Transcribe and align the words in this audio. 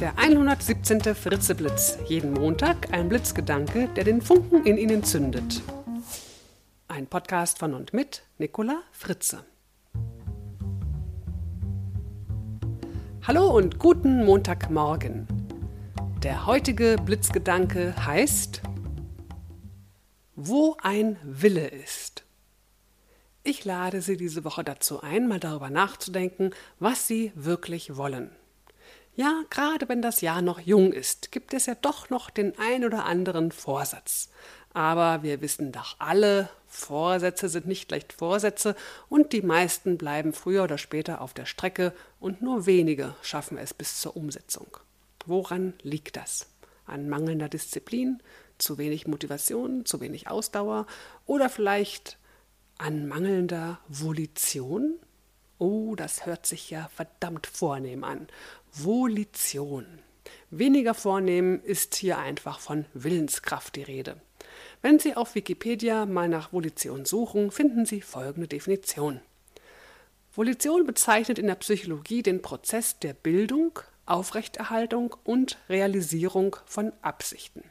Der 0.00 0.16
117. 0.16 1.14
Fritzeblitz. 1.14 1.98
Jeden 2.08 2.32
Montag 2.32 2.90
ein 2.94 3.10
Blitzgedanke, 3.10 3.86
der 3.88 4.04
den 4.04 4.22
Funken 4.22 4.64
in 4.64 4.78
Ihnen 4.78 5.04
zündet. 5.04 5.60
Ein 6.88 7.06
Podcast 7.06 7.58
von 7.58 7.74
und 7.74 7.92
mit 7.92 8.22
Nicola 8.38 8.80
Fritze. 8.92 9.44
Hallo 13.26 13.54
und 13.54 13.78
guten 13.78 14.24
Montagmorgen. 14.24 15.28
Der 16.22 16.46
heutige 16.46 16.96
Blitzgedanke 17.04 17.94
heißt 18.06 18.62
Wo 20.34 20.78
ein 20.82 21.18
Wille 21.24 21.68
ist. 21.68 22.24
Ich 23.42 23.66
lade 23.66 24.00
Sie 24.00 24.16
diese 24.16 24.44
Woche 24.44 24.64
dazu 24.64 25.02
ein, 25.02 25.28
mal 25.28 25.40
darüber 25.40 25.68
nachzudenken, 25.68 26.54
was 26.78 27.06
Sie 27.06 27.32
wirklich 27.34 27.98
wollen. 27.98 28.30
Ja, 29.14 29.42
gerade 29.50 29.88
wenn 29.88 30.02
das 30.02 30.20
Jahr 30.20 30.40
noch 30.40 30.60
jung 30.60 30.92
ist, 30.92 31.32
gibt 31.32 31.52
es 31.52 31.66
ja 31.66 31.74
doch 31.74 32.10
noch 32.10 32.30
den 32.30 32.58
ein 32.58 32.84
oder 32.84 33.04
anderen 33.04 33.52
Vorsatz. 33.52 34.30
Aber 34.72 35.22
wir 35.22 35.40
wissen 35.40 35.72
doch 35.72 35.96
alle, 35.98 36.48
Vorsätze 36.68 37.48
sind 37.48 37.66
nicht 37.66 37.90
leicht 37.90 38.12
Vorsätze 38.12 38.76
und 39.08 39.32
die 39.32 39.42
meisten 39.42 39.98
bleiben 39.98 40.32
früher 40.32 40.62
oder 40.62 40.78
später 40.78 41.20
auf 41.20 41.34
der 41.34 41.44
Strecke 41.44 41.92
und 42.20 42.40
nur 42.40 42.66
wenige 42.66 43.16
schaffen 43.22 43.58
es 43.58 43.74
bis 43.74 44.00
zur 44.00 44.16
Umsetzung. 44.16 44.76
Woran 45.26 45.74
liegt 45.82 46.16
das? 46.16 46.46
An 46.86 47.08
mangelnder 47.08 47.48
Disziplin, 47.48 48.22
zu 48.58 48.78
wenig 48.78 49.08
Motivation, 49.08 49.84
zu 49.84 50.00
wenig 50.00 50.28
Ausdauer 50.28 50.86
oder 51.26 51.48
vielleicht 51.48 52.16
an 52.78 53.08
mangelnder 53.08 53.80
Volition? 53.88 55.00
Oh, 55.60 55.94
das 55.94 56.24
hört 56.24 56.46
sich 56.46 56.70
ja 56.70 56.88
verdammt 56.94 57.46
vornehm 57.46 58.02
an. 58.02 58.28
Volition. 58.72 59.84
Weniger 60.48 60.94
vornehm 60.94 61.60
ist 61.62 61.96
hier 61.96 62.16
einfach 62.16 62.60
von 62.60 62.86
Willenskraft 62.94 63.76
die 63.76 63.82
Rede. 63.82 64.16
Wenn 64.80 64.98
Sie 64.98 65.14
auf 65.14 65.34
Wikipedia 65.34 66.06
mal 66.06 66.30
nach 66.30 66.54
Volition 66.54 67.04
suchen, 67.04 67.50
finden 67.50 67.84
Sie 67.84 68.00
folgende 68.00 68.48
Definition. 68.48 69.20
Volition 70.34 70.86
bezeichnet 70.86 71.38
in 71.38 71.46
der 71.46 71.56
Psychologie 71.56 72.22
den 72.22 72.40
Prozess 72.40 72.98
der 72.98 73.12
Bildung, 73.12 73.80
Aufrechterhaltung 74.06 75.14
und 75.24 75.58
Realisierung 75.68 76.56
von 76.64 76.94
Absichten. 77.02 77.64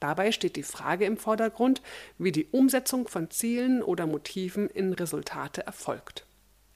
Dabei 0.00 0.32
steht 0.32 0.56
die 0.56 0.62
Frage 0.62 1.04
im 1.04 1.18
Vordergrund, 1.18 1.82
wie 2.16 2.32
die 2.32 2.46
Umsetzung 2.46 3.06
von 3.06 3.30
Zielen 3.30 3.82
oder 3.82 4.06
Motiven 4.06 4.70
in 4.70 4.94
Resultate 4.94 5.66
erfolgt. 5.66 6.24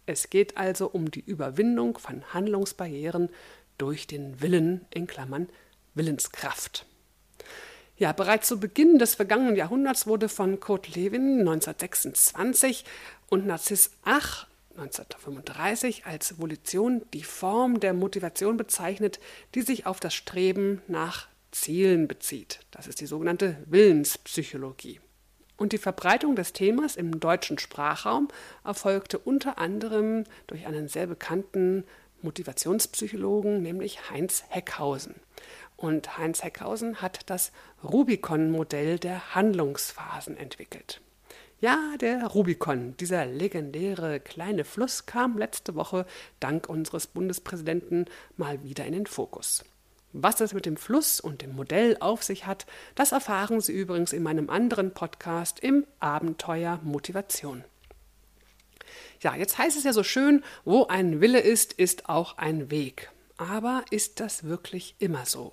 Es 0.07 0.31
geht 0.31 0.57
also 0.57 0.89
um 0.89 1.11
die 1.11 1.21
Überwindung 1.21 1.99
von 1.99 2.23
Handlungsbarrieren 2.33 3.29
durch 3.77 4.07
den 4.07 4.41
Willen 4.41 4.87
in 4.95 5.07
Klammern 5.07 5.49
Willenskraft. 5.95 6.87
Ja, 7.99 8.13
bereits 8.13 8.47
zu 8.49 8.61
Beginn 8.61 8.99
des 8.99 9.15
vergangenen 9.15 9.57
Jahrhunderts 9.57 10.07
wurde 10.07 10.29
von 10.29 10.61
Kurt 10.61 10.95
Lewin 10.95 11.41
1926 11.41 12.85
und 13.29 13.47
Narziss 13.47 13.91
Ach 14.05 14.47
1935 14.77 16.05
als 16.05 16.39
Volition 16.39 17.03
die 17.15 17.23
Form 17.23 17.81
der 17.81 17.95
Motivation 17.95 18.59
bezeichnet, 18.59 19.19
die 19.55 19.63
sich 19.63 19.87
auf 19.87 20.01
das 20.01 20.15
Streben 20.15 20.83
nach 20.89 21.29
Zielen 21.51 22.07
bezieht. 22.07 22.61
Das 22.71 22.87
ist 22.87 23.01
die 23.01 23.07
sogenannte 23.07 23.57
Willenspsychologie. 23.67 25.01
Und 25.57 25.73
die 25.73 25.79
Verbreitung 25.79 26.37
des 26.37 26.53
Themas 26.53 26.97
im 26.97 27.19
deutschen 27.19 27.59
Sprachraum 27.59 28.29
erfolgte 28.65 29.19
unter 29.19 29.59
anderem 29.59 30.25
durch 30.47 30.67
einen 30.67 30.89
sehr 30.89 31.07
bekannten 31.07 31.85
Motivationspsychologen, 32.23 33.63
nämlich 33.63 34.11
Heinz 34.11 34.45
Heckhausen. 34.49 35.15
Und 35.77 36.19
Heinz 36.19 36.43
Heckhausen 36.43 37.01
hat 37.03 37.29
das 37.31 37.53
Rubicon-Modell 37.85 38.99
der 38.99 39.35
Handlungsphasen 39.35 40.37
entwickelt. 40.37 41.01
Ja, 41.59 41.97
der 42.01 42.27
Rubicon, 42.27 42.97
dieser 42.99 43.25
legendäre 43.25 44.21
kleine 44.21 44.65
Fluss, 44.65 45.07
kam 45.07 45.39
letzte 45.39 45.75
Woche 45.75 46.05
dank 46.39 46.69
unseres 46.69 47.07
Bundespräsidenten 47.07 48.07
mal 48.37 48.63
wieder 48.63 48.85
in 48.85 48.93
den 48.93 49.07
Fokus. 49.07 49.65
Was 50.19 50.41
es 50.41 50.55
mit 50.55 50.65
dem 50.65 50.79
Fluss 50.79 51.21
und 51.21 51.43
dem 51.43 51.55
Modell 51.55 51.99
auf 52.01 52.23
sich 52.23 52.47
hat, 52.47 52.65
das 52.95 53.13
erfahren 53.13 53.61
Sie 53.61 53.75
übrigens 53.75 54.15
in 54.15 54.23
meinem 54.23 54.49
anderen 54.49 54.95
Podcast 54.95 55.61
im 55.61 55.87
Abenteuer 56.01 56.81
Motivation. 56.83 57.65
Ja, 59.21 59.37
jetzt 59.37 59.59
heißt 59.59 59.77
es 59.77 59.85
ja 59.85 59.93
so 59.93 60.03
schön, 60.03 60.43
wo 60.65 60.87
ein 60.87 61.21
Wille 61.21 61.41
ist, 61.41 61.75
ist 61.75 62.09
auch 62.09 62.39
ein 62.39 62.71
Weg. 62.71 63.11
Aber 63.37 63.85
ist 63.91 64.21
das 64.21 64.45
wirklich 64.45 64.95
immer 65.01 65.27
so? 65.27 65.53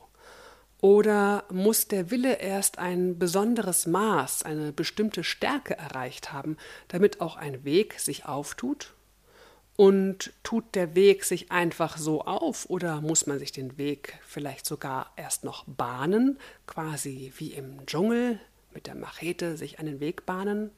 Oder 0.80 1.44
muss 1.52 1.90
der 1.90 2.10
Wille 2.10 2.36
erst 2.36 2.78
ein 2.78 3.20
besonderes 3.20 3.86
Maß, 3.86 4.44
eine 4.44 4.72
bestimmte 4.72 5.26
Stärke 5.26 5.78
erreicht 5.78 6.32
haben, 6.32 6.56
damit 6.88 7.20
auch 7.20 7.36
ein 7.36 7.66
Weg 7.66 8.00
sich 8.00 8.28
auftut 8.28 8.94
und 9.76 10.34
tut 10.44 10.76
der 10.76 10.96
Weg 10.96 11.24
sich 11.24 11.52
einfach 11.52 11.98
so 11.98 12.22
auf 12.22 12.70
oder 12.70 13.02
muss 13.02 13.26
man 13.26 13.40
sich 13.40 13.52
den 13.52 13.78
Weg 13.78 14.20
vielleicht 14.26 14.66
sogar 14.66 15.12
erst 15.16 15.44
noch 15.44 15.66
bahnen, 15.66 16.38
quasi 16.68 17.34
wie 17.38 17.54
im 17.54 17.86
Dschungel 17.86 18.40
mit 18.74 18.88
der 18.88 18.96
Machete 18.96 19.58
sich 19.58 19.80
einen 19.80 20.00
Weg 20.00 20.26
bahnen? 20.26 20.72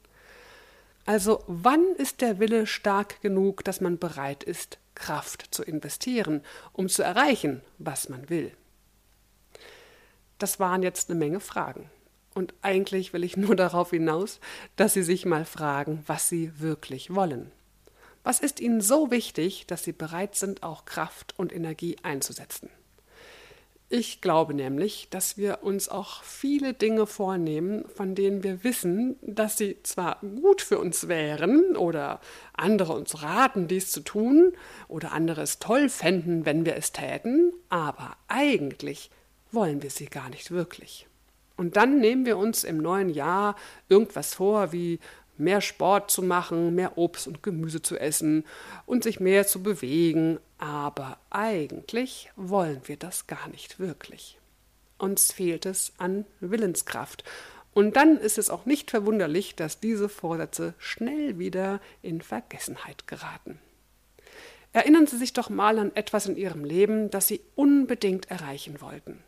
Also 1.06 1.44
wann 1.48 1.84
ist 1.98 2.22
der 2.22 2.40
Wille 2.40 2.66
stark 2.66 3.22
genug, 3.22 3.64
dass 3.64 3.82
man 3.82 4.00
bereit 4.00 4.44
ist, 4.44 4.80
Kraft 4.96 5.48
zu 5.52 5.64
investieren, 5.64 6.42
um 6.72 6.90
zu 6.90 7.04
erreichen, 7.04 7.62
was 7.78 8.10
man 8.10 8.30
will? 8.30 8.52
Das 10.40 10.60
waren 10.60 10.84
jetzt 10.84 11.10
eine 11.10 11.20
Menge 11.20 11.40
Fragen. 11.42 11.90
Und 12.34 12.54
eigentlich 12.62 13.14
will 13.14 13.24
ich 13.24 13.38
nur 13.38 13.56
darauf 13.58 13.92
hinaus, 13.92 14.40
dass 14.78 14.94
Sie 14.94 15.04
sich 15.04 15.26
mal 15.26 15.46
fragen, 15.46 16.04
was 16.08 16.28
Sie 16.28 16.60
wirklich 16.60 17.14
wollen. 17.14 17.52
Was 18.26 18.40
ist 18.40 18.60
Ihnen 18.60 18.82
so 18.82 19.12
wichtig, 19.12 19.68
dass 19.68 19.84
Sie 19.84 19.92
bereit 19.92 20.34
sind, 20.34 20.64
auch 20.64 20.86
Kraft 20.86 21.36
und 21.38 21.54
Energie 21.54 21.96
einzusetzen? 22.02 22.72
Ich 23.88 24.20
glaube 24.20 24.56
nämlich, 24.56 25.10
dass 25.12 25.38
wir 25.38 25.60
uns 25.62 25.90
auch 25.90 26.24
viele 26.24 26.74
Dinge 26.74 27.06
vornehmen, 27.06 27.86
von 27.88 28.16
denen 28.16 28.44
wir 28.44 28.64
wissen, 28.64 29.16
dass 29.22 29.60
sie 29.60 29.78
zwar 29.84 30.20
gut 30.22 30.64
für 30.64 30.80
uns 30.80 31.08
wären 31.08 31.78
oder 31.78 32.20
andere 32.54 32.94
uns 32.94 33.22
raten, 33.22 33.68
dies 33.68 33.92
zu 33.92 34.02
tun 34.02 34.54
oder 34.88 35.12
andere 35.12 35.44
es 35.44 35.60
toll 35.60 35.88
fänden, 35.88 36.48
wenn 36.48 36.66
wir 36.66 36.76
es 36.78 36.94
täten, 36.94 37.54
aber 37.70 38.18
eigentlich 38.28 39.12
wollen 39.52 39.84
wir 39.84 39.92
sie 39.92 40.08
gar 40.08 40.30
nicht 40.30 40.50
wirklich. 40.50 41.06
Und 41.58 41.78
dann 41.78 42.00
nehmen 42.00 42.26
wir 42.26 42.38
uns 42.38 42.64
im 42.64 42.78
neuen 42.78 43.10
Jahr 43.10 43.56
irgendwas 43.88 44.34
vor, 44.34 44.72
wie 44.72 45.00
mehr 45.38 45.62
Sport 45.62 46.12
zu 46.12 46.22
machen, 46.22 46.76
mehr 46.76 46.98
Obst 46.98 47.28
und 47.28 47.44
Gemüse 47.44 47.82
zu 47.82 47.98
essen 47.98 48.46
und 48.86 49.04
sich 49.04 49.20
mehr 49.20 49.46
zu 49.48 49.62
bewegen, 49.64 50.40
aber 50.58 51.18
eigentlich 51.30 52.32
wollen 52.36 52.82
wir 52.86 52.98
das 52.98 53.28
gar 53.28 53.48
nicht 53.50 53.80
wirklich. 53.80 54.40
Uns 54.98 55.32
fehlt 55.32 55.66
es 55.66 55.94
an 55.98 56.26
Willenskraft. 56.40 57.24
Und 57.74 57.98
dann 57.98 58.18
ist 58.18 58.38
es 58.38 58.50
auch 58.50 58.66
nicht 58.66 58.90
verwunderlich, 58.92 59.56
dass 59.56 59.82
diese 59.82 60.08
Vorsätze 60.08 60.74
schnell 60.78 61.38
wieder 61.38 61.82
in 62.02 62.22
Vergessenheit 62.22 63.06
geraten. 63.06 63.60
Erinnern 64.72 65.08
Sie 65.08 65.18
sich 65.18 65.34
doch 65.34 65.50
mal 65.50 65.80
an 65.80 65.94
etwas 65.96 66.26
in 66.26 66.38
Ihrem 66.38 66.64
Leben, 66.64 67.10
das 67.10 67.28
Sie 67.28 67.42
unbedingt 67.56 68.32
erreichen 68.32 68.80
wollten. 68.80 69.22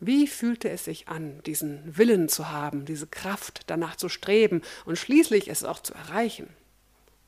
Wie 0.00 0.26
fühlte 0.26 0.68
es 0.70 0.84
sich 0.84 1.08
an, 1.08 1.40
diesen 1.44 1.96
Willen 1.96 2.28
zu 2.28 2.50
haben, 2.50 2.84
diese 2.84 3.06
Kraft 3.06 3.62
danach 3.68 3.96
zu 3.96 4.08
streben 4.08 4.62
und 4.84 4.98
schließlich 4.98 5.48
es 5.48 5.64
auch 5.64 5.80
zu 5.80 5.94
erreichen? 5.94 6.48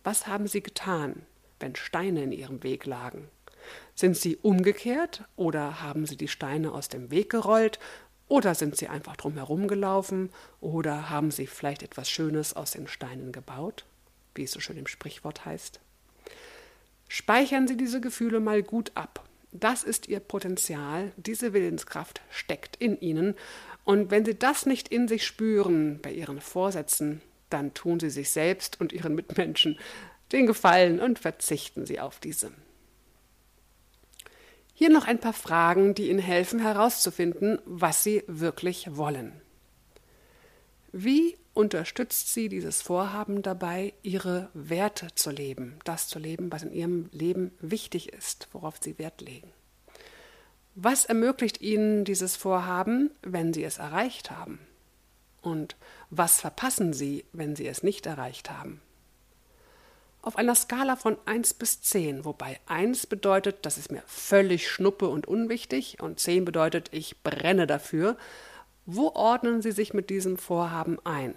Was 0.04 0.26
haben 0.26 0.46
Sie 0.46 0.62
getan, 0.62 1.22
wenn 1.60 1.76
Steine 1.76 2.22
in 2.22 2.32
Ihrem 2.32 2.62
Weg 2.62 2.84
lagen? 2.86 3.28
Sind 3.94 4.16
Sie 4.16 4.36
umgekehrt 4.36 5.24
oder 5.36 5.82
haben 5.82 6.06
Sie 6.06 6.16
die 6.16 6.28
Steine 6.28 6.72
aus 6.72 6.88
dem 6.88 7.10
Weg 7.10 7.30
gerollt 7.30 7.78
oder 8.28 8.54
sind 8.54 8.76
Sie 8.76 8.88
einfach 8.88 9.16
drumherum 9.16 9.68
gelaufen 9.68 10.30
oder 10.60 11.08
haben 11.08 11.30
Sie 11.30 11.46
vielleicht 11.46 11.82
etwas 11.82 12.10
Schönes 12.10 12.54
aus 12.54 12.72
den 12.72 12.88
Steinen 12.88 13.32
gebaut, 13.32 13.84
wie 14.34 14.44
es 14.44 14.52
so 14.52 14.60
schön 14.60 14.76
im 14.76 14.86
Sprichwort 14.86 15.44
heißt? 15.44 15.80
Speichern 17.08 17.68
Sie 17.68 17.76
diese 17.76 18.00
Gefühle 18.00 18.40
mal 18.40 18.62
gut 18.62 18.90
ab 18.94 19.24
das 19.52 19.82
ist 19.82 20.08
ihr 20.08 20.20
Potenzial, 20.20 21.12
diese 21.16 21.52
Willenskraft 21.52 22.20
steckt 22.30 22.76
in 22.76 23.00
ihnen. 23.00 23.34
Und 23.84 24.10
wenn 24.10 24.24
sie 24.24 24.38
das 24.38 24.66
nicht 24.66 24.88
in 24.88 25.08
sich 25.08 25.24
spüren 25.26 26.00
bei 26.02 26.12
ihren 26.12 26.40
Vorsätzen, 26.40 27.22
dann 27.50 27.74
tun 27.74 28.00
sie 28.00 28.10
sich 28.10 28.30
selbst 28.30 28.80
und 28.80 28.92
ihren 28.92 29.14
Mitmenschen 29.14 29.78
den 30.32 30.46
Gefallen 30.46 31.00
und 31.00 31.18
verzichten 31.18 31.86
sie 31.86 32.00
auf 32.00 32.18
diese. 32.18 32.52
Hier 34.74 34.90
noch 34.90 35.06
ein 35.06 35.20
paar 35.20 35.32
Fragen, 35.32 35.94
die 35.94 36.10
Ihnen 36.10 36.18
helfen 36.18 36.60
herauszufinden, 36.60 37.58
was 37.64 38.04
Sie 38.04 38.22
wirklich 38.26 38.94
wollen. 38.94 39.32
Wie 40.92 41.38
unterstützt 41.56 42.34
Sie 42.34 42.48
dieses 42.48 42.82
Vorhaben 42.82 43.42
dabei, 43.42 43.94
Ihre 44.02 44.50
Werte 44.52 45.08
zu 45.14 45.30
leben, 45.30 45.78
das 45.84 46.06
zu 46.06 46.18
leben, 46.18 46.52
was 46.52 46.62
in 46.62 46.72
Ihrem 46.72 47.08
Leben 47.12 47.50
wichtig 47.60 48.12
ist, 48.12 48.48
worauf 48.52 48.76
Sie 48.80 48.98
Wert 48.98 49.22
legen? 49.22 49.50
Was 50.74 51.06
ermöglicht 51.06 51.62
Ihnen 51.62 52.04
dieses 52.04 52.36
Vorhaben, 52.36 53.10
wenn 53.22 53.54
Sie 53.54 53.64
es 53.64 53.78
erreicht 53.78 54.30
haben? 54.30 54.58
Und 55.40 55.76
was 56.10 56.40
verpassen 56.40 56.92
Sie, 56.92 57.24
wenn 57.32 57.56
Sie 57.56 57.66
es 57.66 57.82
nicht 57.82 58.04
erreicht 58.04 58.50
haben? 58.50 58.82
Auf 60.20 60.36
einer 60.36 60.56
Skala 60.56 60.96
von 60.96 61.16
1 61.24 61.54
bis 61.54 61.80
10, 61.80 62.26
wobei 62.26 62.60
1 62.66 63.06
bedeutet, 63.06 63.64
das 63.64 63.78
ist 63.78 63.90
mir 63.90 64.02
völlig 64.06 64.68
schnuppe 64.68 65.08
und 65.08 65.26
unwichtig 65.26 66.02
und 66.02 66.20
10 66.20 66.44
bedeutet, 66.44 66.90
ich 66.92 67.22
brenne 67.22 67.66
dafür, 67.66 68.18
wo 68.84 69.12
ordnen 69.14 69.62
Sie 69.62 69.72
sich 69.72 69.94
mit 69.94 70.10
diesem 70.10 70.36
Vorhaben 70.36 70.98
ein? 71.04 71.34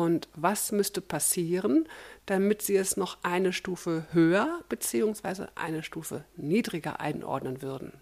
Und 0.00 0.28
was 0.34 0.72
müsste 0.72 1.02
passieren, 1.02 1.86
damit 2.24 2.62
Sie 2.62 2.74
es 2.74 2.96
noch 2.96 3.18
eine 3.22 3.52
Stufe 3.52 4.06
höher 4.12 4.64
bzw. 4.70 5.48
eine 5.56 5.82
Stufe 5.82 6.24
niedriger 6.36 7.00
einordnen 7.00 7.60
würden? 7.60 7.92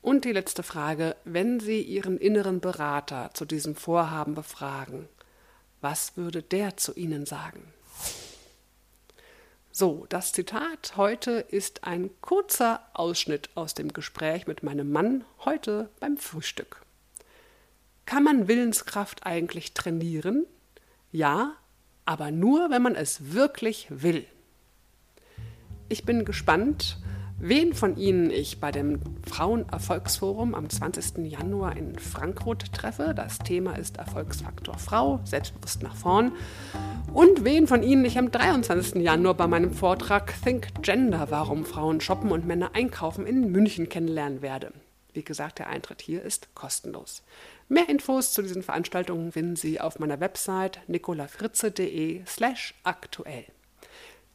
Und 0.00 0.24
die 0.24 0.32
letzte 0.32 0.62
Frage, 0.62 1.16
wenn 1.24 1.60
Sie 1.60 1.82
Ihren 1.82 2.16
inneren 2.16 2.60
Berater 2.60 3.28
zu 3.34 3.44
diesem 3.44 3.76
Vorhaben 3.76 4.34
befragen, 4.34 5.06
was 5.82 6.16
würde 6.16 6.42
der 6.42 6.78
zu 6.78 6.94
Ihnen 6.94 7.26
sagen? 7.26 7.70
So, 9.70 10.06
das 10.08 10.32
Zitat 10.32 10.96
heute 10.96 11.32
ist 11.32 11.84
ein 11.84 12.08
kurzer 12.22 12.80
Ausschnitt 12.94 13.50
aus 13.54 13.74
dem 13.74 13.92
Gespräch 13.92 14.46
mit 14.46 14.62
meinem 14.62 14.90
Mann 14.90 15.26
heute 15.44 15.90
beim 16.00 16.16
Frühstück. 16.16 16.80
Kann 18.06 18.24
man 18.24 18.48
Willenskraft 18.48 19.26
eigentlich 19.26 19.74
trainieren? 19.74 20.46
Ja, 21.10 21.54
aber 22.04 22.30
nur, 22.30 22.70
wenn 22.70 22.82
man 22.82 22.94
es 22.94 23.32
wirklich 23.32 23.86
will. 23.90 24.24
Ich 25.88 26.04
bin 26.04 26.24
gespannt, 26.24 26.98
wen 27.38 27.74
von 27.74 27.96
Ihnen 27.96 28.30
ich 28.30 28.60
bei 28.60 28.72
dem 28.72 29.00
Frauenerfolgsforum 29.28 30.54
am 30.54 30.70
20. 30.70 31.30
Januar 31.30 31.76
in 31.76 31.98
Frankfurt 31.98 32.72
treffe. 32.72 33.12
Das 33.14 33.38
Thema 33.38 33.74
ist 33.74 33.98
Erfolgsfaktor 33.98 34.78
Frau, 34.78 35.20
selbstbewusst 35.24 35.82
nach 35.82 35.94
vorn. 35.94 36.32
Und 37.12 37.44
wen 37.44 37.66
von 37.66 37.82
Ihnen 37.82 38.04
ich 38.04 38.18
am 38.18 38.30
23. 38.30 39.02
Januar 39.02 39.34
bei 39.34 39.46
meinem 39.46 39.72
Vortrag 39.72 40.32
Think 40.42 40.82
Gender, 40.82 41.26
warum 41.30 41.64
Frauen 41.64 42.00
shoppen 42.00 42.32
und 42.32 42.46
Männer 42.46 42.70
einkaufen 42.74 43.26
in 43.26 43.52
München 43.52 43.88
kennenlernen 43.88 44.40
werde. 44.40 44.72
Wie 45.12 45.22
gesagt, 45.22 45.58
der 45.58 45.68
Eintritt 45.68 46.00
hier 46.00 46.22
ist 46.22 46.54
kostenlos. 46.54 47.22
Mehr 47.72 47.88
Infos 47.88 48.34
zu 48.34 48.42
diesen 48.42 48.62
Veranstaltungen 48.62 49.32
finden 49.32 49.56
Sie 49.56 49.80
auf 49.80 49.98
meiner 49.98 50.20
Website 50.20 50.80
nicolafritze.de 50.88 52.22
slash 52.26 52.74
aktuell. 52.82 53.46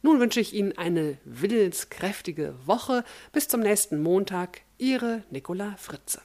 Nun 0.02 0.18
wünsche 0.18 0.40
ich 0.40 0.54
Ihnen 0.54 0.76
eine 0.76 1.18
willenskräftige 1.24 2.56
Woche. 2.66 3.04
Bis 3.30 3.46
zum 3.46 3.60
nächsten 3.60 4.02
Montag. 4.02 4.62
Ihre 4.76 5.22
Nicola 5.30 5.76
Fritze. 5.76 6.20